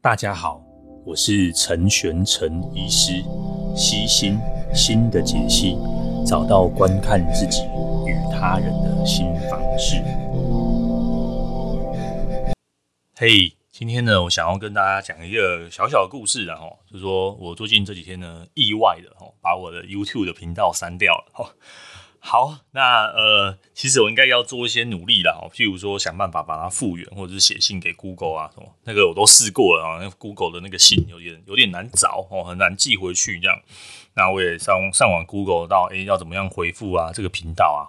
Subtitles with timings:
[0.00, 0.62] 大家好，
[1.04, 3.20] 我是陈玄陈医师，
[3.74, 4.38] 悉心
[4.72, 5.76] 心的解析，
[6.24, 7.64] 找到观看自己
[8.06, 9.96] 与他人的新方式。
[13.16, 19.10] 嘿今天呢，我想要跟大家讲一个小小的故事，然后就是说我最近这几天呢，意外的，
[19.40, 21.56] 把我的 YouTube 的频道删掉了。
[22.20, 33.60] 好，那呃，其实我应该要做一些努力啦，哦，譬如说想办法把它复原，或者是写信给 Google 啊，什么那个我都试过了啊，那 Google 的那个信有点有点难找哦，很难寄回去这样。
[34.14, 37.12] 那我也上上网 Google 到，诶，要怎么样回复啊？
[37.14, 37.86] 这个频道啊，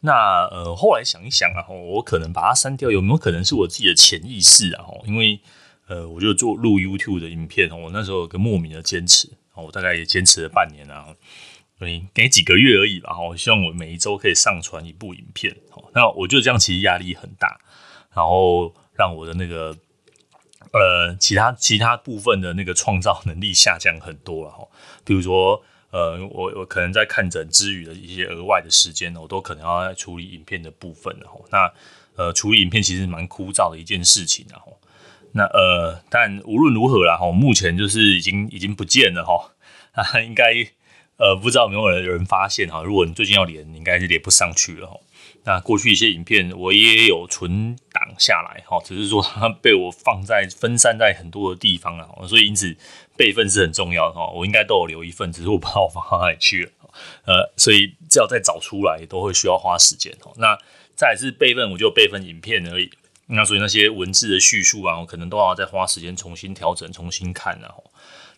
[0.00, 4.84] 那呃，后来想一想啊，我可能把它删掉，有没有可能是我自己的潜意识啊？
[5.06, 5.40] 因为
[5.86, 11.06] 呃，我就做录 YouTube 的影片，我那时候有个莫名的坚持，我大概也坚持了半年啊。
[11.78, 13.16] 对，给几个月而已吧。
[13.20, 15.56] 我希望我每一周可以上传一部影片。
[15.94, 17.60] 那我觉得这样其实压力很大，
[18.12, 19.76] 然后让我的那个
[20.72, 24.66] 呃其他其他部分的那个创造能力下降很多了哈。
[25.04, 31.16] 比如说呃，我我可能在看诊之余的一些额外的时间，我都可能要处理影片的部分。
[31.52, 31.72] 那
[32.16, 34.44] 呃，处理影片其实蛮枯燥的一件事情。
[34.50, 34.76] 然后
[35.30, 39.52] 那呃，但无论如何啦，哈，目前就是已经已经不见了哈。
[39.94, 40.44] 那应该。
[41.18, 42.82] 呃，不知道有没有人有人发现哈？
[42.82, 44.96] 如果你最近要连，你应该是连不上去了哈。
[45.44, 52.76] 那过去一些影片我也有存档下来哈，只是说它被我放在分散在很多的地方了，所以因此
[53.16, 54.30] 备份是很重要的哈。
[54.30, 56.70] 我应该都有留一份，只是我不知道我放到哪里去了。
[57.24, 60.30] 呃，所以只要再找出来，都会需要花时间哈。
[60.36, 60.56] 那
[60.94, 62.90] 再是备份，我就备份影片而已。
[63.26, 67.82] 那所以那些文字的叙述啊，我可能都要再花时间重新调整、重新看然后。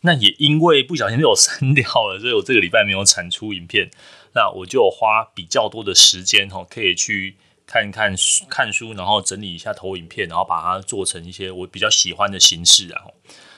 [0.03, 3.91] 那也因为不小心被我删 掉了，所以我这个礼拜没有产出影片。
[4.33, 8.15] 那我就花比较多的时间哈，可以去看一看
[8.49, 12.87] 看书，然后整理一下投影片，然后把它做成一些我比较喜欢的形式。
[12.87, 13.13] 然后，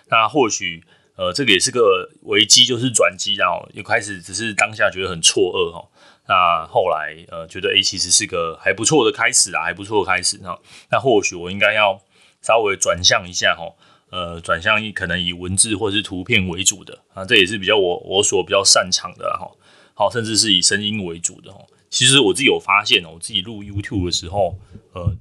[0.09, 0.83] 那或许
[1.17, 3.35] 呃，这个也是个危机，就是转机。
[3.35, 5.87] 然后一开始只是当下觉得很错愕哈，
[6.27, 10.41] 那后来呃，觉得诶，其实是个还不错的开始啊，还不错的开始。
[10.43, 10.59] 那
[10.91, 12.01] 那或许我应该要
[12.41, 13.75] 稍微转向一下哈。
[14.13, 19.51] 呃，转向以可能以文字或者是图片为主的啊，这也是比较我我所比较擅长的哈。
[19.95, 21.59] 好，甚至是以声音为主的哈。
[21.89, 24.59] 其实我自己有发现哦，我自己录 YouTube 的时候，
[24.93, 25.17] 呃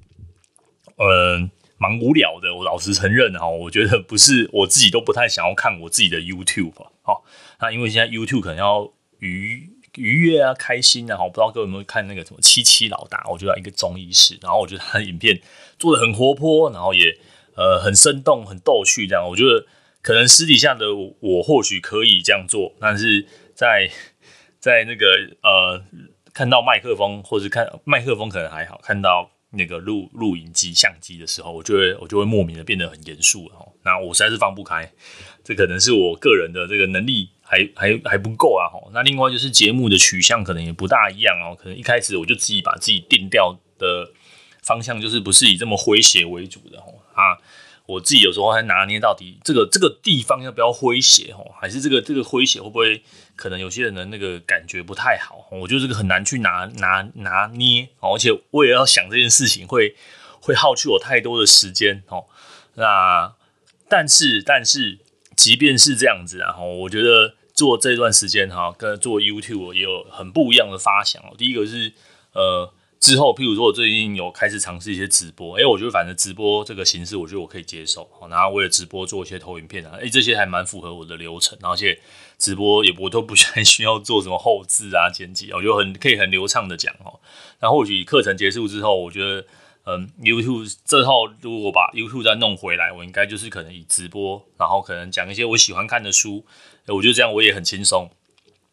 [0.96, 2.54] 呃，蛮无聊的。
[2.54, 7.24] 我老实承认哈，我觉得不是我自己都不太想要看我自己的 YouTube 好，
[7.60, 13.24] 那因为现在 YouTube 可能要愉愉悦啊、开心啊，我不知道各位有没有看那个什么七七老大？
[13.30, 15.40] 我觉得一个综艺式，然后我觉得他的影片
[15.78, 17.16] 做得很活泼，然后也。
[17.54, 19.66] 呃，很生动，很逗趣，这样我觉得
[20.00, 23.90] 可能私底下的我，或许可以这样做，但是在
[24.58, 25.82] 在那个呃
[26.32, 33.66] 看到麦克风或者看麦克风可能还好，看到那个录录影机相机的时候，我就会我就会莫名的变得很严肃哈。
[33.84, 34.90] 那我实在是放不开，
[35.44, 38.80] 这可能是我个人的这个能力还还还不够啊哈。
[38.94, 44.10] 那另外就是节目的取向可能也不大一样哦，可能一开始我就自己把自己定调的
[44.62, 46.82] 方向就是不是以这么诙谐为主的。
[47.92, 53.02] 我自己有时候还拿捏到底这个这个地方要不要诙谐哦，还是这个这个诙谐会不会
[53.36, 55.46] 可能有些人的那个感觉不太好？
[55.50, 59.94] 我觉得这个很难去拿拿拿捏哦，而且我也要想这件事情会
[60.40, 62.24] 会耗去我太多的时间哦。
[62.74, 63.34] 那
[63.88, 64.98] 但是但是
[65.36, 71.34] 即便是这样子，然后我觉得做这段时间哈，跟做 YouTube 也有很不一样的发想哦。
[71.36, 71.92] 第一个是
[72.32, 72.72] 呃。
[73.02, 78.08] 之后，譬如说，我最近有开始尝试一些直播，哎，我觉得反正直播这个形式，我觉得我可以接受。
[78.30, 81.58] 然后为了直播做一些投影片啊，哎，这些还蛮符合我的流程。
[81.62, 81.98] 而且
[82.38, 87.18] 直播也不都不 太需要做什么后制啊、剪辑，我觉得很可以很流畅的讲哦。
[87.60, 89.44] 那或许课程结束之后，我觉得，
[89.86, 96.46] 嗯，YouTube 这套如果把 YouTube 再弄回来，我应该就是可能以直播，然后可能讲一些我喜欢看的书，
[96.86, 98.08] 我觉得这样我也很轻松。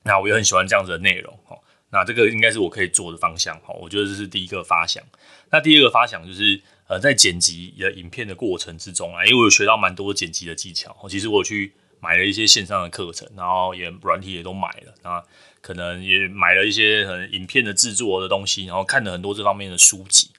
[0.04, 1.58] 那我也很喜欢这样子的内容哦。
[1.92, 5.04] 那这个应该是我可以做的方向哈，我觉得这是第一个发想。
[5.52, 10.96] 那第二个发想就是，呃，在剪辑的影片的过程之中啊，因为我有学到蛮多剪辑的技巧。
[11.10, 15.24] 其实我去买了一些线上的课程，然后也软体也都买了，那
[15.62, 20.30] 可能也买了一些很影片的制作的东西，然后看了很多这方面的书籍。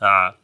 [0.00, 0.34] 那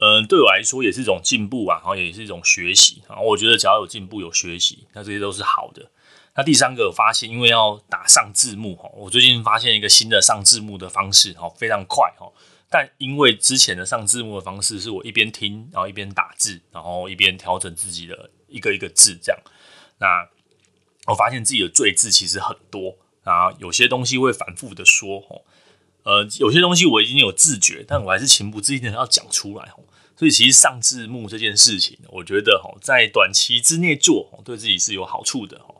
[0.00, 3.02] 嗯，对我来说也是一种进步啊，然后也是一种学习。
[3.08, 5.90] 然后我觉得只要有进步有学习，那这些都是好的。
[6.38, 12.32] 那第三个发现，因为要打上字幕哈，我最近发现一个新的上字幕的方式哈，非常快哈。
[12.70, 19.40] 但因为之前的上字幕的方式是我一边听，然后一边打字，然后一边调整自己的一个一个字这样。
[19.98, 20.28] 那
[21.06, 22.94] 我发现自己的赘字其实很多
[23.24, 25.42] 啊，有些东西会反复的说哦，
[26.04, 29.82] 呃，有些东西我已经有自觉，但我还是情不自禁的要讲出来哦。
[30.16, 35.77] 所以其实上字幕这件事情，我觉得哦，在短期之内做，对自己是有好处的哦。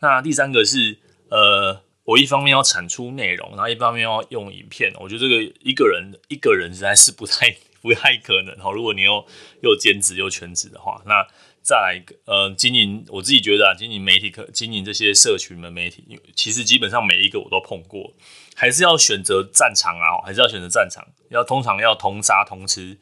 [0.00, 0.98] 那第三个是，
[1.28, 8.70] 呃，我一方面要产出内容，然后一方面要用影片，我觉得这个一个人一个人实在是不太不太可能哈。
[8.72, 9.24] 如果你又
[9.62, 11.26] 又兼职又全职的话，那
[11.62, 18.14] 再来一个，呃，经营我自己觉得啊，经营媒体可经营这些社群的媒体，其实基本上每一个我都碰过，
[18.56, 22.96] 还是要选择战场啊，还是要选择战场，要通常要同杀同吃，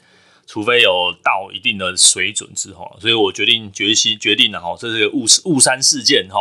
[0.49, 6.41] 除非有到一定的水准之后，所以我决定决心决定了哈，这是个雾雾山事件哈，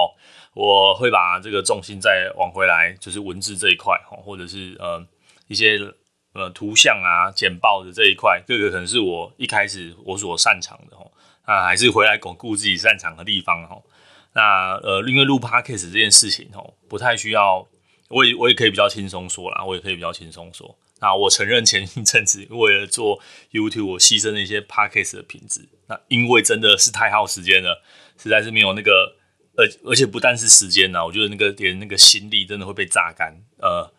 [0.58, 5.06] 我会把这个重心再往回来，就是文字这一块哈，或者是呃
[5.48, 5.80] 一些
[6.34, 11.06] 呃图像啊简报的这一块，这个可能是我一开始我所擅长的哈。
[11.44, 13.80] 啊，还是回来巩固自己擅长的地方哈。
[14.34, 17.68] 那呃，因为录 podcast 这件事情哦，不太需要，
[18.10, 20.76] 我也我也可以比较轻松说啦，我也可以比较轻松说。
[21.00, 23.22] 那我承认前一阵子为了做
[23.52, 25.70] YouTube，我牺牲了一些 podcast 的品质。
[25.86, 27.84] 那因为真的是太耗时间了，
[28.18, 29.16] 实在是没有那个，
[29.58, 33.36] 而而且不但是时间呐，我觉得那个连那个心力真的会被榨干。
[33.58, 33.92] 呃，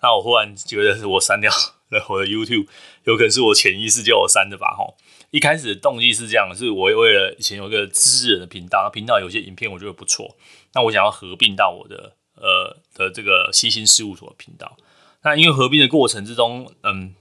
[0.00, 2.66] 那我忽然觉得是我删掉了我的 YouTube，
[3.04, 4.94] 有可能是我潜意识叫我删的吧，哈。
[5.30, 10.36] 一开始的动机是这样，是我为了以前有一个知识人的频道，频道有些影片我觉得不错，
[10.74, 14.76] 那我想要合并到我的呃的这个西兴事务所频道。
[15.22, 17.14] 那因为合并的过程之中，嗯，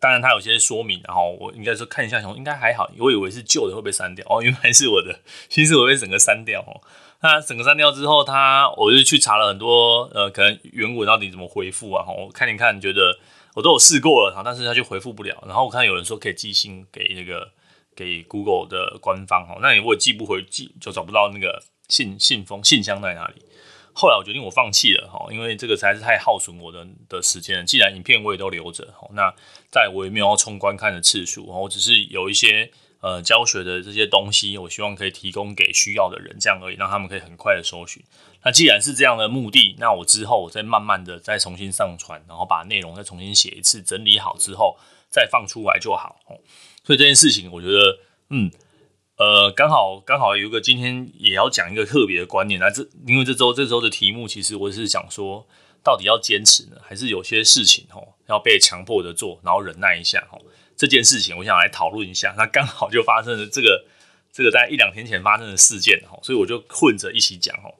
[0.00, 2.90] 当然它有些说明，然后我应该说看一下，应该还好。
[2.98, 6.80] 我以为是旧的会被删掉 哦，原来是我的其实我被整个删掉哦。
[7.22, 12.04] 那整个删掉之后，它我就去查了很多呃，可能原文到底怎么回复啊？
[12.06, 13.18] 我看一看，觉得。
[13.56, 15.34] 我都有试过了，但是他就回复不了。
[15.46, 17.50] 然后我看有人说可以寄信给那个
[17.94, 23.42] 给 Google 的官方，哈，那你如果寄不回，寄就找不到那个信信封信箱在哪里。
[23.98, 27.64] 后来我决定我放弃了，哈，因为这个实在是太耗损我的的时间。
[27.64, 29.34] 既然影片我也都留着，那
[29.70, 32.70] 在我也没有要冲观看的次数，我只是有一些。
[33.02, 38.02] 呃，教学的这些东西，我希望可以提供给需要的人，这样而已，让他们可以很快的搜寻。
[38.42, 44.76] 那既然是这样的目的，那我之后我再慢慢的再重新上传，然后把内容再重新写一次，整理好之后
[45.08, 46.16] 再放出来就好。
[46.82, 47.98] 所以这件事情，我觉得，
[48.30, 48.50] 嗯，
[49.16, 52.60] 呃，刚好刚好有一个今天也要讲一个特别的观念。
[52.60, 55.46] 那这因为这周这周的题目，其实我是想说，
[55.82, 60.40] 到底要坚持呢，还是有些事情哦要被强迫的做，然后忍耐一下哦。
[60.76, 62.34] 这件事情，我想来讨论一下。
[62.36, 63.86] 那刚好就发生了这个，
[64.30, 67.70] 这个在一两天前发生的事件哈，所以我就混着一起讲哈。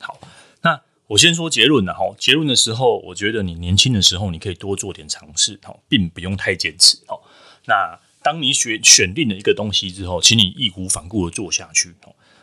[0.00, 0.18] 好，
[0.62, 2.12] 那我先说结论了哈。
[2.18, 7.22] 结论的时候，我觉得你年轻的时候，你可以多做点尝试哈，并不用太坚持哦。
[7.66, 11.94] 那当你选选定了一个东西之后，请你义无反顾的做下去。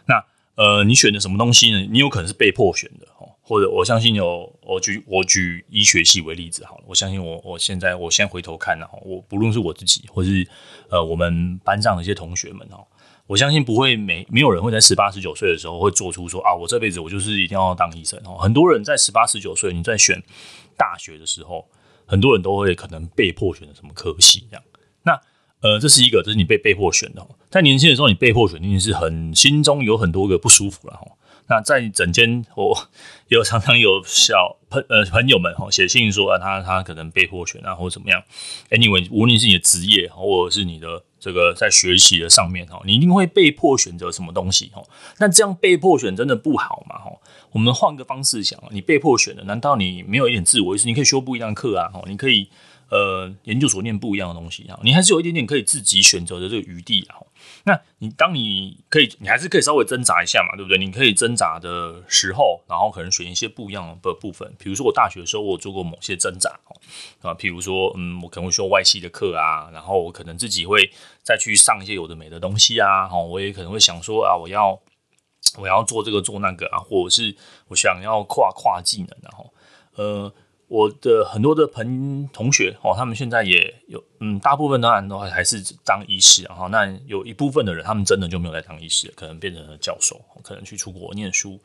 [0.06, 0.24] 那
[0.56, 1.80] 呃，你选的什么东西呢？
[1.90, 3.28] 你有可能是被迫选的哦。
[3.42, 10.48] 或者我相信有，我举我举医学系为例子好了，我相信我我现在我先回头看了，我不论是我自己，或是
[10.90, 12.86] 呃我们班上的一些同学们哈，
[13.26, 18.38] 我相信不会没没有人会在十八十九岁的时候会做出说啊，我这辈子我就是一定要当医生哦。
[18.38, 20.22] 很多人在十八十九岁，你在选
[20.78, 21.68] 大学的时候，
[22.06, 24.64] 很多人都会可能被迫选择什么科系这样。
[25.04, 25.20] 那
[25.62, 27.26] 呃这是一个，这是你被被迫选的。
[27.50, 31.08] 在年轻的时候，你被迫选定是很心中有很多个不舒服了哈。
[31.48, 32.88] 那在整间，我
[33.28, 38.24] 有常常有小朋呃朋友们哈写信说啊，他他可能被迫选啊，或者怎么样。
[38.70, 44.82] Anyway，无论是你的职业，或者是你的这个在学习的上面哈，你一定会被迫选择什么东西哈。
[45.18, 46.98] 那这样被迫选真的不好嘛？
[46.98, 47.12] 哈，
[47.52, 50.88] 我们换个方式想，你被迫选的，难道你没有一点自我意识？
[50.88, 52.48] 你可以修不一样的课啊，你可以
[52.92, 57.16] 呃研究所念不一样的东西啊，你还是有一点点可以自己选择的这个余地啊。
[57.64, 60.78] 那你当你可以，你还是可以稍微挣扎一下嘛，对不对？
[60.78, 64.54] 你可以挣扎的时候，然后可能选一些不一样的部分。
[64.60, 66.60] 比如说我大学的时候，我做过某些挣扎
[67.22, 70.92] 啊，譬如说，嗯，我可能会修外系的课啊，然后我可能自己会
[71.24, 74.80] 再去上一些有的没的东西啊，哈，我也可能会想说啊，我要
[75.58, 77.36] 我要做这个做那个啊，或者是
[77.70, 79.54] 我想要跨跨技能，然后
[79.96, 80.34] 呃。
[80.72, 91.60] 我的很多的朋同学哦，他们现在也有嗯，大部分当然都还是当医师，然后那有一部分的人，他们真的就没有在当医师，可能变成了教授，可能去出国念书，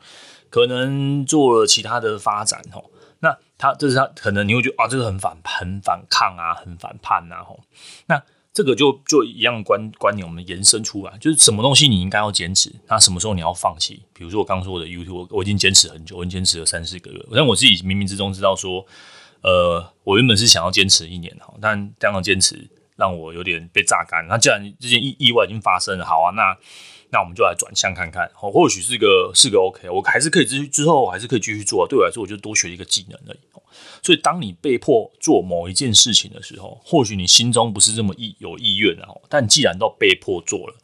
[0.49, 2.83] 可能做了其他的发展哦。
[3.21, 7.61] 那他这是他可能你会觉得啊，这个很反很反抗啊，很反叛啊，吼，
[8.07, 8.21] 那。
[8.57, 14.01] 这个就就一样观观念，我们延伸出来，就是什么东西你应该要坚持，那什么时候你要放弃？
[14.15, 18.83] 比如说我刚刚说我的 YouTube，我，我已经坚持很久，我已经坚持了三四个月，但我自己冥冥之中知道说，
[19.43, 24.25] 呃，我原本是想要坚持一年哈，但这样的坚持让我有点被榨干。
[24.27, 26.57] 那既然这件意意外已经发生了，好啊，那
[27.09, 31.87] 那我们就来转向看看，哦，或许是个是个 OK，我还是可以之之后还是可以继续做。
[31.87, 33.39] 对我来说，我就多学一个技能而已。
[34.01, 40.75] 所以，当你被迫做某一件事情的时候，或许你心中不是这么意有意愿的，但既然都被迫做了，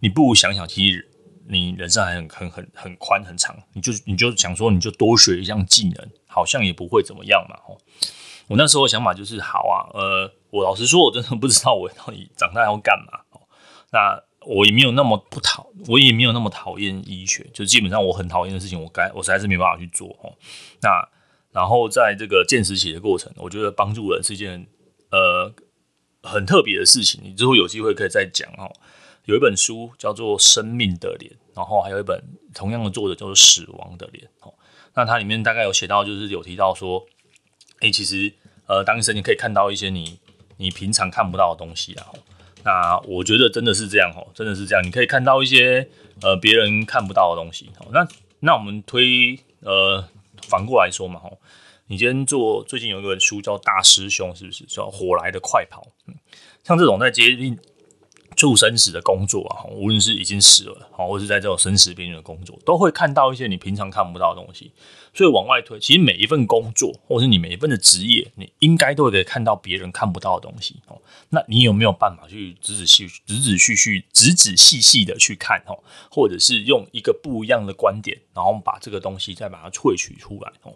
[0.00, 1.08] 你不如想想，其实
[1.48, 7.56] 你人生还很很很很宽很长，你就你就想说，你就多学一项技能，好像也不会怎么样嘛。
[8.48, 13.20] 我那时候的想法就是，好啊，呃，我老实说，我真的不知道我到底长大要干嘛。
[13.92, 20.32] 那我也没有那么不讨，我也没有那么讨厌医学，就基本上我很讨厌的事情，我该我实在是没办法去做哦。
[20.80, 21.08] 那
[21.52, 24.66] 然后在这个见识起的过程，我觉得帮助人是一件
[25.10, 25.52] 呃
[26.22, 27.20] 很特别的事情。
[27.22, 28.72] 你之后有机会可以再讲哦。
[29.26, 32.20] 有一本书叫做《生命的脸》，然后还有一本
[32.52, 34.52] 同样的作者叫做《死亡的脸》哦。
[34.94, 37.06] 那它里面大概有写到，就是有提到说，
[37.78, 38.32] 哎，其实
[38.66, 40.18] 呃，当医生你可以看到一些你
[40.56, 42.06] 你平常看不到的东西啊。
[42.64, 44.84] 那我觉得真的是这样哦，真的是这样。
[44.84, 45.88] 你可以看到一些
[46.20, 47.70] 呃别人看不到的东西。
[47.90, 48.06] 那
[48.40, 50.04] 那我们推呃
[50.48, 51.38] 反过来说嘛，吼，
[51.88, 55.82] 你今天做最近有一本书叫《大师兄》，是不是叫《火来的快跑》？
[56.06, 56.14] 嗯，
[56.64, 57.58] 像这种在接近
[58.36, 64.72] 助生死的工作啊，无论是已经死了，好，或是在这种生死边缘的工作，都会看到一些你平常看不到的东西。
[65.14, 70.98] 所以往外推，其实每一份工作，或是你每一份的职业，你应该都得看到别人看不到的东西哦。
[71.28, 75.78] 那你有没有办法去仔仔细、仔仔细细、仔仔细细的去看哦？
[76.10, 80.72] 或者是用一个不一样的观点，然后把这个东西再把它萃取出来哦？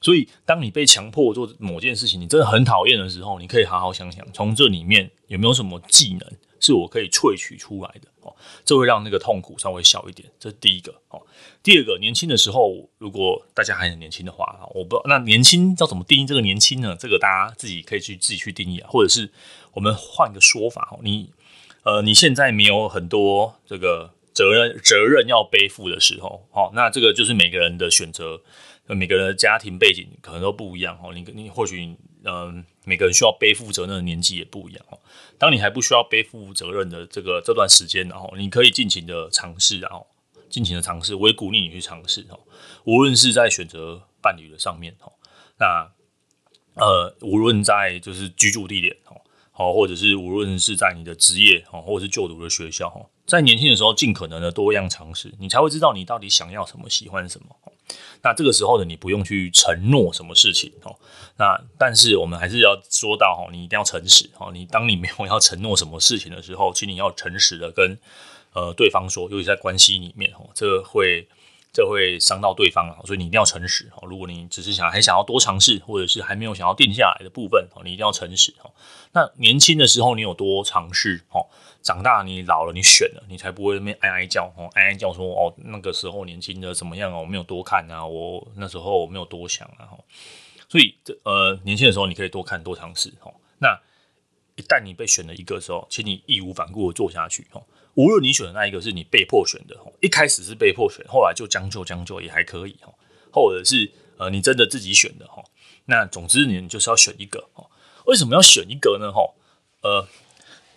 [0.00, 8.34] 所以，当你被强迫做某件事情，你真的很讨厌的时候，你可以好好想想，从这里面有没有什么技能是我可以萃取出来的哦。
[8.64, 11.20] 这会让那个痛苦稍微小一点，这是第一个哦。
[11.62, 16.96] 第二个，年轻的时候，如果大家还很年轻的话，我不知道那年轻要怎么定义这个年轻呢？
[16.98, 19.30] 这个大家自己可以去自己去定义啊，或者是
[19.72, 21.30] 我们换个说法哦，你
[21.82, 28.40] 呃你现在没有很多这个责任责任要背负的时候，哦，那这个就是每个人的选择，
[28.86, 31.12] 每个人的家庭背景可能都不一样哦。
[31.12, 31.96] 你你或许
[32.28, 34.98] 嗯、每个人需要背负责任的年纪也不一样哦。
[35.38, 40.06] 当你还不需要背负责任的这个这段时间，然后你可以尽情的尝试，然后
[40.48, 42.40] 尽情的尝试，我也鼓励你去尝试哦。
[42.84, 45.12] 无论是在选择伴侣的上面哦，
[45.58, 45.90] 那
[46.74, 49.20] 呃，无论在就是居住地点哦，
[49.58, 57.46] 好，或者是无论是在你的职业哦，或者是就读的学校哦，在年轻的时候尽可能的多样尝试，你才会知道你到底想要什么，喜欢什么。
[58.22, 60.94] 那这个时候呢，你不用去承诺什么事情哦。
[61.38, 64.50] 那但是我们还是要说到哦，你一定要诚实哦。
[64.52, 67.96] 你当你没有要承诺什么事情的时候，请你要诚实的跟
[68.52, 71.26] 呃对方说，尤其在关系里面哦，这会
[71.76, 72.96] 这会伤到对方啊。
[73.04, 74.08] 所以你一定要诚实哦。
[74.08, 78.72] 如果你只是想还想要多尝试，或者是还没有想要定下来的部分哦，你一定要诚实哦。
[79.12, 81.44] 那年轻的时候你有多尝试哦？
[81.82, 87.18] 长大你老了，你选了，你才不会那边哀哀叫哦，哀哀叫说哦，那个时候年轻的怎么样啊？
[87.18, 89.92] 我没有多看啊，我那时候我没有多想啊。
[90.68, 93.32] 所以这呃，年轻的时候你可以多看多尝试哦。
[93.58, 93.78] 那
[94.56, 97.62] 一旦你被选了一个时候，请你义无反顾的做下去哦。
[97.94, 102.92] 无论你选的那一个是你被迫选的，一开始是被迫选，后来就将就将就也还可以哦。
[103.32, 105.44] 或者是呃，你真的自己选的哈。
[105.86, 107.66] 那总之你就是要选一个哦。
[108.06, 109.12] 为什么要选一个呢？
[109.12, 109.20] 哈，
[109.82, 110.08] 呃。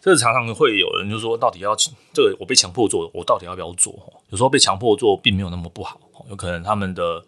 [0.01, 1.75] 这常常会有人就说，到底要
[2.13, 3.93] 这个我被强迫做，我到底要不要做？
[4.29, 7.21] 有时候被强迫做并没有那么不好，有可能他们的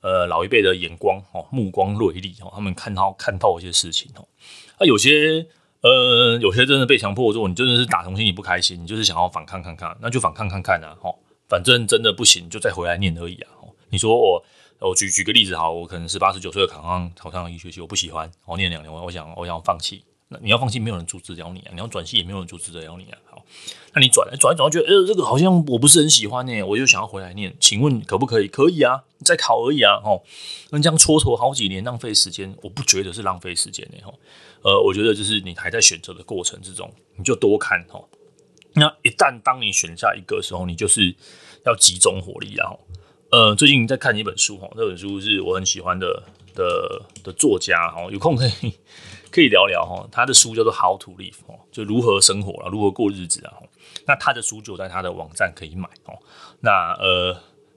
[0.00, 4.26] 呃老一辈的眼光哦，目光锐利哦，他们看到看透一些事情哦。
[4.78, 5.46] 啊，有些
[5.86, 11.14] 呃有些真的被强迫做，你真的是打从心里不开心，你就是想要反抗看看，那就反抗看看啊，哦，
[11.48, 13.50] 反正真的不行就再回来念而已啊。
[13.90, 14.44] 你说我
[14.80, 20.02] 我举举个例子好，我可能是八十九岁的考上考上医学系，我不喜欢，我念两年，我想我想放弃。
[20.28, 21.70] 那你要放弃，没有人阻止了你啊！
[21.72, 23.18] 你要转系，也没有人阻止得了你啊！
[23.30, 23.44] 好，
[23.94, 28.48] 那你转来转一转，觉得呃，这个好像我不是很喜欢呢，我就想要回来念，请问可不可以？
[28.48, 30.00] 可以啊，再考而已啊！
[30.04, 30.22] 哦，
[30.70, 33.98] 那这样蹉跎好几年，浪费时间，我不觉得是浪费时间呢。
[34.04, 34.14] 吼，
[34.62, 38.08] 呃，我觉得就是你还在选择的过程之中，你就多看吼。
[38.74, 41.14] 那一旦当你选下一个的时候，你就是
[41.64, 42.78] 要集中火力，然后
[43.30, 46.22] 呃，最近在看一本书哈，这本书是我很喜欢的
[46.54, 48.74] 的的作家哈，有空可以。
[49.28, 53.52] 可以聊聊哈，他的书叫做《How to Live》哦，就如何生活啊，如何过日子啊。
[54.06, 56.16] 那他的书就在他的网站可以买哦。
[56.60, 57.36] 那呃，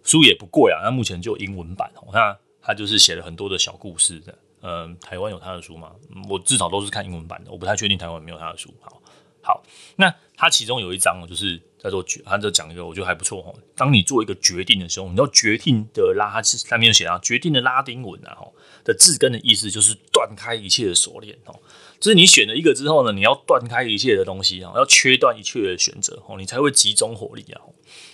[0.09, 0.81] 书也不贵啊。
[0.83, 2.09] 那目前就英文版哦。
[2.11, 4.35] 那他就是写了很多的小故事的。
[4.61, 5.91] 嗯，台湾有他的书吗？
[6.27, 8.69] 我至少都是看英文版的，我不太确定台湾没有他的书。
[8.81, 9.01] 好，
[9.41, 9.63] 好，
[9.95, 13.53] 那他其中有一章就是叫做，他就讲一个我觉得还不错哈。
[13.73, 18.51] 当你做一个决定的时候，你要决定的拉，上面有写啊，决定的拉丁文啊，哈
[18.83, 21.57] 的字根的意思就是断开一切的锁链哦。
[21.99, 27.61] 就是你选了一个之后呢，你要断开一切的东西啊，要切断一切的选择哦，你才会集中火力啊。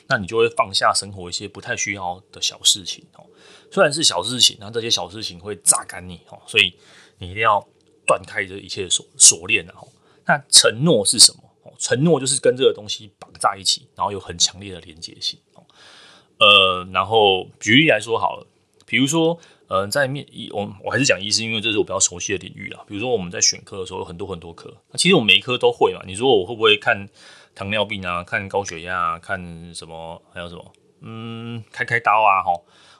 [0.07, 3.25] 那你就会放下生活一些不太需要的小事情哦。
[3.71, 6.73] 虽然是小事情，那这些小事情会榨干你哦，所以
[7.17, 7.65] 你一定要
[8.05, 9.73] 断开这一切锁锁链啊。
[10.25, 11.41] 那承诺是什么？
[11.77, 15.63] 承诺就是跟这个东西绑在一起，然后有很强烈的连接性哦。
[16.39, 18.47] 呃，然后举例来说好了，
[18.85, 22.83] 比如说，呃，在面医，我我还是讲医师，因为这是我比较熟悉的领域啦。
[22.87, 26.01] 比如说我们在选科的时候，有很多很多科，其实我每一科都会嘛。
[26.05, 27.07] 你说我会不会看
[27.53, 32.51] 糖尿病啊，看高血压啊，看什么，还有什么，嗯，开开刀啊，哈，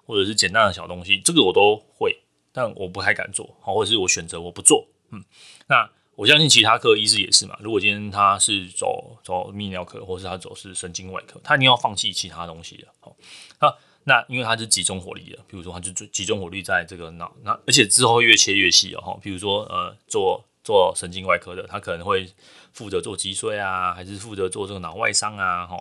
[0.05, 2.17] 或者是简单的小东西，这个我都会，
[2.51, 5.23] 但我不太敢做，好，或者是我选择我不做，嗯，
[5.67, 5.89] 那。
[6.17, 7.57] 我相信其他科医师也是嘛。
[7.59, 12.87] 如果今天他是走走泌尿科，或是他走是神经外科，他一定要放弃其他东西的。
[13.01, 13.13] 好，
[13.59, 13.67] 那
[14.05, 19.19] 那因为它是集中火力的，比如说它就集中火力在这个脑，那而且之后越切越细哦。
[19.21, 22.25] 比如说呃，做做神经外科的，他可能会
[22.71, 25.67] 负责做脊髓啊，还是负责做这个脑外伤啊。
[25.67, 25.77] 哈，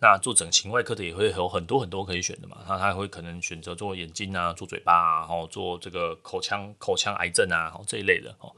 [0.00, 2.58] 那做整形外科的也会有很多很多可以选的嘛。
[2.68, 8.34] 那他会可能选择做眼睛啊，做嘴巴啊，然后做这个口腔口腔癌症啊，这一类的。
[8.40, 8.54] 哦，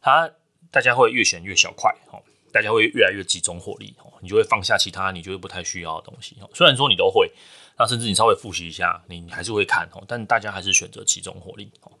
[0.00, 0.30] 他。
[0.70, 2.18] 大家会越选越小块哦，
[2.50, 7.30] 大家会越来越集中火力哦，你就会放下其他你觉得不太需要的东西哦，虽然说你都会，
[7.76, 11.92] 那甚至你稍微复习一下，你还是会看哦，但大家还是选择集中火力哦。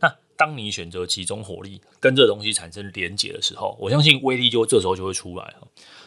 [0.00, 5.54] 那当你选择集中火力跟这东西产生连结的时候，我相信威力就这时候就会出来。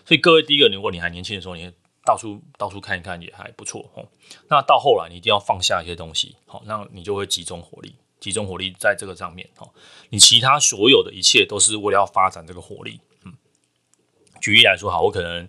[0.06, 1.72] 所以各位，第一个，如果你还年轻的时候，你
[2.04, 4.06] 到处到处看一看也还不错哦。
[4.50, 7.96] 那到后来你一定要放下一些东西，好，那你就会集中火力。
[8.20, 9.70] 集中火力在这个上面哦，
[10.10, 13.00] 你其他所有的一切都是为了要发展这个火力。
[13.24, 13.34] 嗯，
[14.42, 15.48] 举例来说，好，我可能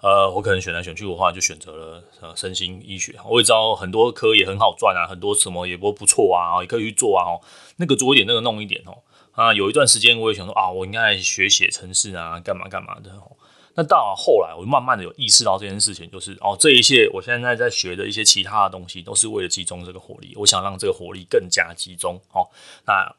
[0.00, 3.14] 呃，我可能选来选去的话，就选择了呃，身心医学。
[3.24, 7.24] 我也知道很多科也很好赚啊，很多什么也不不错啊，也可以去做啊。
[7.24, 7.40] 哦，
[7.76, 8.98] 那个做一点，那个弄一点哦。
[9.32, 13.36] 啊，有一段时间我也想说啊，我应该学写程式啊，干嘛干嘛的哦。
[13.74, 20.32] 那到后来，我就慢慢的有意识到这件事情，就是哦，这一切我现在在学的一些其他的东西，都是为了集中这个火力。
[20.36, 22.20] 我想让这个火力更加集中。
[22.32, 22.48] 哦，
[22.86, 23.14] 那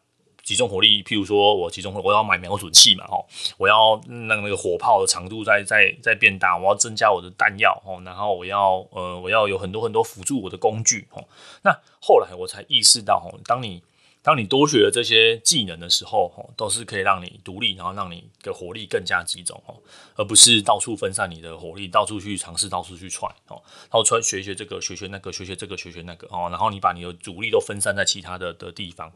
[0.49, 3.23] 集中火力，譬如说我集中，我要买瞄准器嘛，哦，
[3.55, 11.23] 我要让那个火炮的长度再再再变大，我要增加我的弹药，哦，然后我要呃，我要有很多很多辅助我的工具，哦，
[11.61, 13.83] 那后来我才意识到，哦，当你
[14.23, 19.77] 当你多学了这些技能的时候，都是可以让你独立，然后让你的火力更加集中，哦
[20.15, 29.13] 而不是到处分散你的火力，到处去尝试，到处去踹，哦，然后穿学学这个，学学那个，学学这个，学学那个，哦，然后你把你的主力都分散在其他的的地方，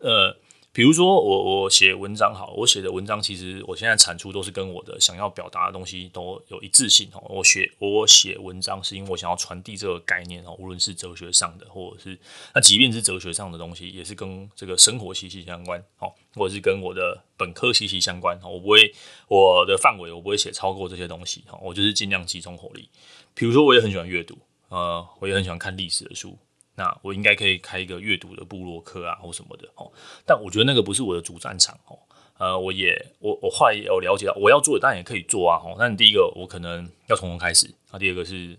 [0.00, 0.34] 呃。
[0.74, 7.22] 比如说我我写文章好，我写的文章其实我现在产出都是跟我的想要表达的东西都有一致性哦。
[7.28, 12.18] 我写我写文章是因为我想要传递这个概念哦，无论是哲学上的，或者是
[12.52, 18.50] 那即便是哲学上的东西，也是跟这个生活息息相关哦，或者是跟我的本科息息相关哦。
[18.50, 18.92] 我不会
[19.28, 22.88] 我的范围我不会写超过这些东西哦，我就是尽量集中火力。
[23.32, 24.36] 比如说我也很喜欢阅读，
[24.70, 26.36] 呃，我也很喜欢看历史的书。
[26.76, 29.90] 那我应该可以开一个阅读的部落客啊，或什么的哦。
[30.26, 31.98] 但我觉得那个不是我的主战场哦。
[32.36, 35.62] 呃，我也我我后来也有了解到，我要做的当然也可以做啊。
[35.64, 37.72] 哦，但第一个我可能要从头开始。
[37.92, 38.58] 那第二个是，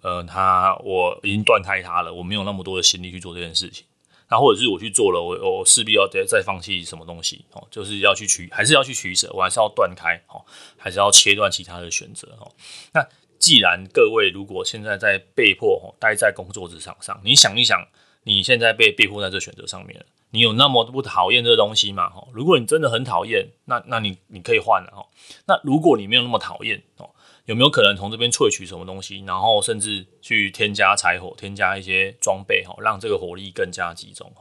[0.00, 3.86] 呃，他我已经断开他了，我没有那么多的心力去做这件事情。
[4.28, 10.44] 那或者是我去做了，我我势必要再再放弃什么东西哦，就是要去取，还是要去取舍，我还是要断开哦，
[10.76, 12.50] 还是要切断其他的选择哦。
[12.92, 13.06] 那。
[13.42, 17.88] 既然各位如果现在在被迫待在工作职场上，你想一想，
[18.22, 22.12] 你现在被被迫在这选择上面，你有那么不讨厌这东西吗？
[22.32, 25.08] 如果你真的很讨厌，那那你你可以换了。
[25.48, 27.10] 那如果你没有那么讨厌哦，
[27.46, 34.32] 有没有可能从这边萃取什么东西，然后甚至去添加柴火，添加一些装备，让这个火力更加集中？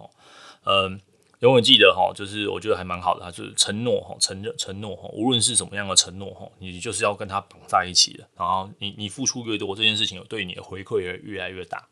[0.65, 1.01] 嗯。
[1.41, 8.27] 永远记得哈，就是我觉得还蛮好的，就是承诺哈，承认承诺哈，无论是什么样的承诺哈，你就是要跟他绑在一起的。
[8.38, 11.84] 然后你你付出越多，这件事情有对你的回馈也越来越大。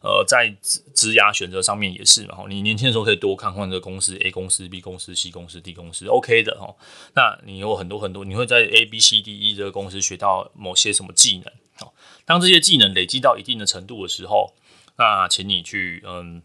[0.00, 6.74] 呃，在职职涯选择上面也是嘛，你年轻的时候可以多看看这个公司 A 公司、B 公司、C 公司、D 公司，OK 的哈。
[7.14, 11.90] 那你有很多很多，你会在 A、B、C、D、E 这个公司学到某些什么技能。
[12.24, 14.54] 当这些技能累积到一定的程度的时候，
[14.96, 16.40] 那请你去嗯。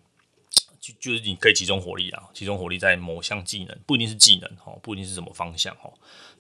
[0.86, 5.92] 就就是你可以集中火力啊，集中火力在某项技能，不一定是技能哦，不一定是什么方向哦。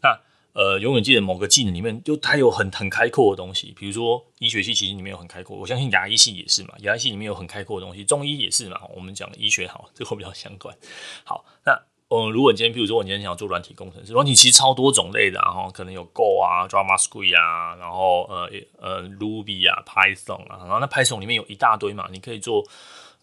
[0.03, 0.19] 那
[0.53, 3.73] 呃，永远记得某个技能里面，就它有很很开阔的东西。
[3.77, 8.79] 比如说医学系其实里面有很开阔，我相信牙医系也是嘛，牙医系里面有很开阔的东西，中医也是嘛。
[8.95, 10.73] 我们讲医学好，这个比较相关。
[11.23, 11.73] 好，那
[12.08, 22.63] 嗯，如果你今天，比如说我今天想要做软体工程师，软体其实超多种类的，然后可能有 Go 啊、JavaScript 啊，然后呃呃 Ruby 啊、Python 啊，然后那 Python 里面有一大堆嘛，你可以做，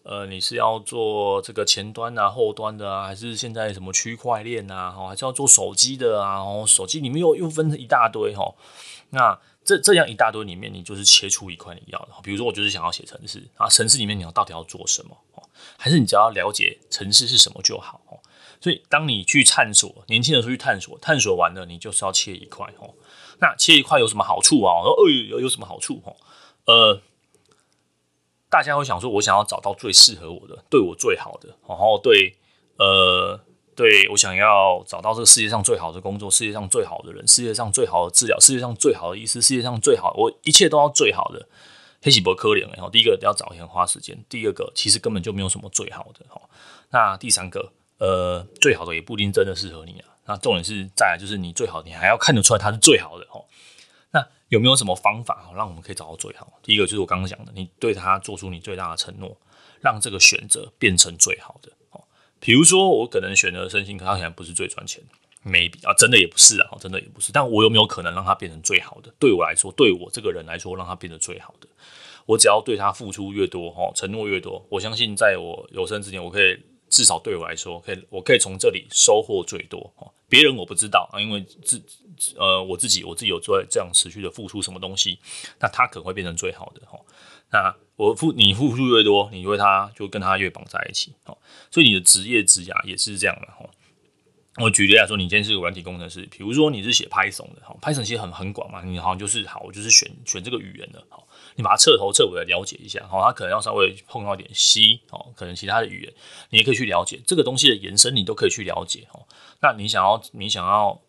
[0.03, 8.53] 呃，你是要做这个前端啊、后端的啊，还是现在什么区块链啊，还是要做手机的啊，然后手机里面又又分成一大堆哈，
[9.09, 15.17] 那这这样一大堆里面，你就是切出一块你要的，比如说我就是想要写程式啊，程式里面你要到底要做什么？
[15.33, 15.43] 哦
[15.77, 18.19] 还是你只要了解程式是什么就好哦？
[18.59, 22.93] 所以，当你去探索，年轻的时候去探索，探索完了，你就是要切一块哦。
[23.39, 24.75] 那切一块有什么好处啊？
[24.79, 26.01] 我说，呃，有有什么好处？
[26.05, 26.15] 哦，
[26.65, 27.01] 呃，
[28.53, 32.35] 大家会想说，我想要找到最适合我的，对我最好的，然后对，
[32.77, 33.39] 呃，
[33.75, 41.47] 对我想要找到这个世界上最好的工作，世界上最好的人，世界上最好的治疗，世界上最好的医师，世界上最好，我一切都要最好的。
[42.03, 46.23] 黑喜伯科林，然后第一个要找很花时间，第二个其实根本就没有什么最好的。
[46.29, 46.39] 哈，
[46.91, 47.71] 那第三个。
[47.99, 50.05] 呃，最好的也不一定真的适合你啊。
[50.25, 53.45] 那重点是再来就是你最好，你还要看得出来它是最好的哦。
[54.13, 56.53] 那有没有什么方法让我们可以找到最好？
[56.61, 59.35] 第一个就是我刚刚讲的，你对他做出你最大的承诺，
[59.81, 62.01] 让这个选择变成最好的哦。
[62.39, 65.03] 比如说我可能选择身心科，它可能不是最赚钱
[65.43, 67.31] ，maybe 啊，真的也不是啊，真的也不是。
[67.31, 69.11] 但我有没有可能让他变成最好的？
[69.19, 71.67] 对我来说，对我这个人来说，让他变得最好的，
[72.27, 76.59] 我只要对他付出越多哦，承诺越多，我相信在我有生之年，我可以。
[76.89, 80.13] 至少对我来说，可以，我可以从这里收获最多哦。
[80.33, 81.79] 别人我不知道啊，因为自
[82.35, 85.19] 呃我自己我自己有在这样持续的付出什么东西，
[85.59, 86.99] 那他可能会变成最好的哈。
[87.51, 91.37] 那我付你付出越多，你为他就跟他越绑在一起哦。
[91.69, 93.69] 所以你的职业职涯也是这样的哈。
[94.57, 101.27] 我举例来说，你今天是个软体工程师，比如说你是写 Python 的哈，Python 其实很很广嘛，你好像就是好，我就是选选这个语言的好。
[101.55, 106.13] 你把它彻头彻尾的了解一下，好，它可能要稍微碰到一点 C，哦，可能其他的语言
[106.51, 109.25] 你也可以去了解这个东西的延伸，你都可以去了解，哦。
[109.61, 111.01] 那你想要你想要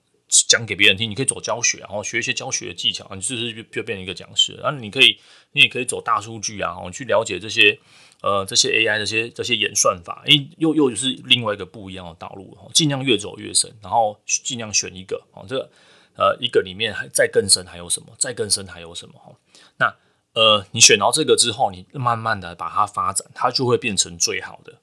[0.49, 4.59] 讲给别人听，你可以走教学，然后学一些教学的技巧，你是不是就变成一个讲师？
[4.63, 5.19] 那你可以
[5.53, 7.79] 你也可以走大数据啊，哦，去了解这些
[8.25, 15.71] 呃这些 AI 这些这些演算法，诶，又又是另外一个不一样的道路，哦，尽量越走越深，然后尽量选一个，哦，这个
[16.17, 18.09] 呃一个里面还再更深还有什么？
[18.19, 19.15] 再更深还有什么？
[19.19, 19.37] 哈，
[19.77, 19.95] 那。
[20.35, 24.75] 呃，你选到这个之后，你慢慢的把它发展，它就会变成最好的。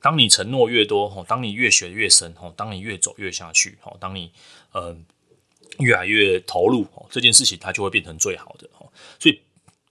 [0.00, 4.32] 当你承诺越多，当你越学越深，当你越走越下去哦，当你
[4.72, 4.96] 呃
[5.78, 8.88] 越来越投入哦，这件事情它就会变成最好的哦。
[9.18, 9.38] 所以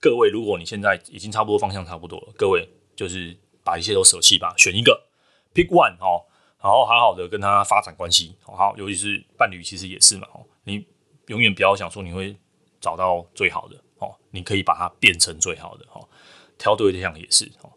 [0.01, 5.07] 各位，如果你现在已经差不多方向差不多了，各位就是把一切都舍弃吧，选一个
[5.53, 6.25] ，pick one 哦，
[6.61, 10.27] 然后好好的跟他发展关系，好，尤其是伴侣，其实也是嘛，
[10.63, 10.85] 你
[11.27, 12.35] 永远不要想说你会
[12.79, 13.75] 找到最好的。
[13.99, 16.05] 哦你可以把它变成最好的哦，
[16.57, 17.71] 挑对对象也是哦。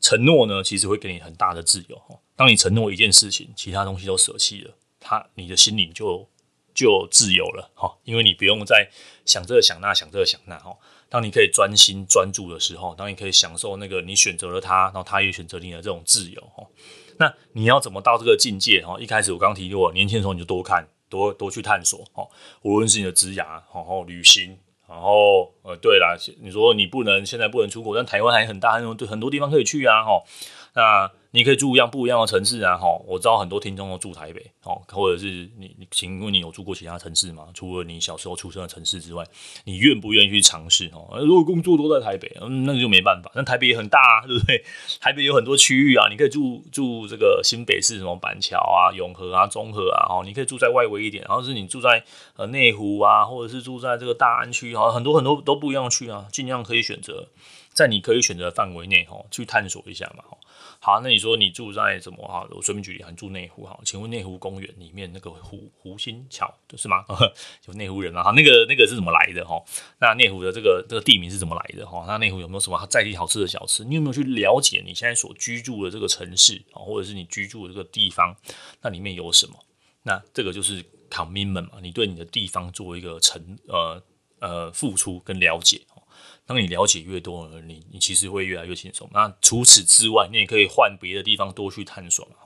[0.00, 2.20] 承诺呢，其实会给你很大的自由哦。
[2.36, 6.28] 当你承诺一件事情，其他东西都舍弃了，他你的心灵就
[6.72, 7.98] 就自由了哈。
[8.04, 8.88] 因为你不用再
[9.24, 10.76] 想这想那想这想那哈。
[11.12, 16.66] 当你可以专心专注的时候，当你可以享受那个你选择了他，然后他也选择你的这种自由哦。
[17.18, 18.96] 那你要怎么到这个境界哦？
[18.98, 22.26] 一开始我刚提过，年轻的时候你就多看多多去探索哦。
[22.62, 24.56] 无论是你的职涯，然后旅行。
[24.88, 30.22] 然后，呃，对啦，你说你不能现在不能出国，但台湾还很大，很多很多地方可以去啊，哈。
[30.74, 32.86] 那你可以住一样不一样的城市啊，哈。
[33.06, 37.48] 我知道很多听众都住台北，哦，或者是你，你请问你有住过其他城市吗？
[37.54, 39.24] 除了你小时候出生的城市之外，
[39.64, 40.90] 你愿不愿意去尝试？
[40.92, 43.30] 哦，如果工作都在台北，嗯，那就没办法。
[43.34, 44.62] 那台北也很大啊，对不对？
[45.00, 52.04] 台北有很多区域啊，你可以住住这个新北市什么板桥啊、永和啊、中和啊，哦，你可以住在外围一点，然后是你住在
[52.36, 57.28] 呃内湖啊，或者是住在这个大安区，哈，很多很多都不一样去啊，尽量可以选择
[57.72, 60.36] 在你可以选择范围内，哈，去探索一下嘛，哈。
[60.80, 62.46] 好，那你说你住在什么哈？
[62.50, 63.78] 我随便举例，你住内湖哈？
[63.84, 67.04] 请问内湖公园里面那个湖湖心桥是吗？
[67.60, 69.62] 就内湖人啊，哈那个那个是怎么来的哈？
[70.00, 72.04] 那内湖的这个这个地名是怎么来的哈？
[72.06, 73.84] 那内湖有没有什么在地好吃的小吃？
[73.84, 78.36] 你有没有去了解你现在所居住的这个城市啊，或者是你居住的这个地方，
[78.80, 79.54] 那里面有什么？
[80.02, 84.02] 那这个就是 commitment 嘛，你对你的地方做一个承呃
[84.40, 85.80] 呃付出跟了解。
[86.52, 89.08] 当你了解越多，你你其实会越来越轻松。
[89.10, 92.36] 那除此之外，你也可以换别的地方多去探索嘛。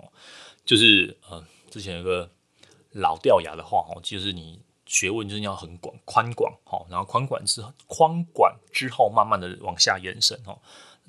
[0.64, 2.30] 就是嗯，之前有个
[2.92, 10.56] 老掉牙的话哦，就是你学问就是要很广宽广哈，然后宽广之后宽广之后，慢慢的往下延伸哈，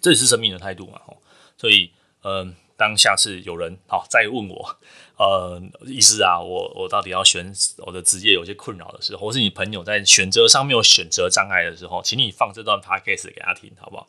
[0.01, 1.15] 这也是生命的态度嘛哈。
[1.55, 1.91] 所以
[2.23, 2.55] 嗯。
[2.77, 4.77] 当下次有人好再问我，
[5.17, 14.07] 呃，意思啊，我我到底要选我的职业有些困扰的时候，或是你朋友在选择上面有选择障碍的时候，请你放这段 podcast 给他听，好不好？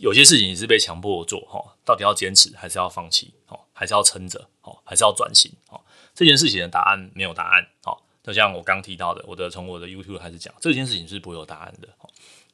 [0.00, 3.34] 有些事情你是被强迫做哈，到底要坚持还是要放弃？
[3.46, 4.48] 哈，还是要撑着？
[4.62, 5.80] 哦，还是要转型哦？
[6.14, 7.98] 这件事情的答案没有答案哦。
[8.22, 11.88] 就像我刚提到的，我的从我的 YouTube 开始讲，这件事情是不会有答案的。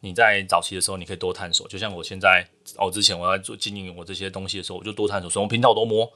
[0.00, 6.10] 你在早期的时候，你可以多探索，就像我现在哦，之前我在做经营我这些东西的时候，我就多探索，什么频道我都摸，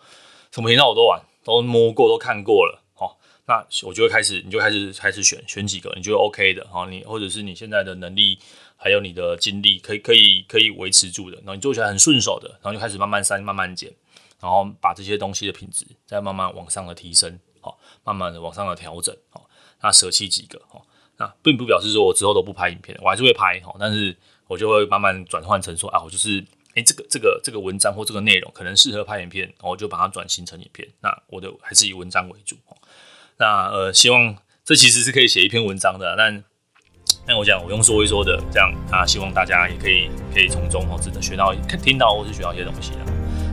[0.53, 2.81] 什么频道我都玩，都摸过，都看过了。
[2.95, 3.17] 哦，
[3.47, 8.39] 那我就会开始，你就开始开始选选几个你觉得 OK 的，哦，你或者是你现在的能力
[8.77, 13.93] 还有你的精力可以可以可以维持住的，然后你做起来很顺手的，然后就开始慢慢删，慢慢减，
[14.39, 19.43] 然后把这些东西的品质再慢慢往上的提升，哦，慢慢的往上的调整，哦，
[19.81, 20.81] 那舍弃几个，哦。
[21.43, 26.39] 并不表示说我之后都不拍影片，我还是会拍哈，但是我就会慢慢转换成说啊，我就是
[26.75, 30.89] 诶、欸，这个这个这个文章或这个内容可能适合拍影片，我就把它转型成影片。
[31.01, 32.57] 那我的还是以文章为主。
[33.37, 36.43] 那呃，希望这其实是可以写一篇文章的，但
[37.27, 43.05] 但我讲我用说一说的这样啊，希望大家也可以可以从中哦，真的学到听到或是学到一些东西啊。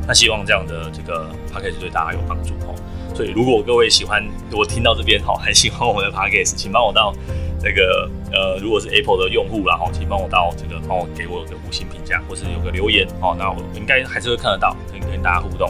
[0.08, 2.76] 那希望这样的这个 podcast 对大家有帮助哦。
[3.14, 7.14] 所以如果各位喜欢我听到这边哈，还喜欢我们的 podcast，请帮我到。
[7.60, 15.70] 这个呃，如果是 Apple 的用户啦，哈，请帮我到这个帮我给我个五星评价，或是有个留言哦，那我应该还是会看得到，可以跟大家互动。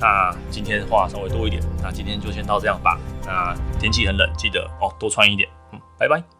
[0.00, 2.98] 那今天话稍微多一点，那今天就先到这样吧。
[3.26, 5.48] 那天气很冷，记得哦多穿一点。
[5.72, 6.37] 嗯，拜拜。